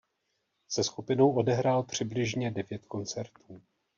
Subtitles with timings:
[0.69, 3.61] Se skupinou odehrál přibližně devět koncertů.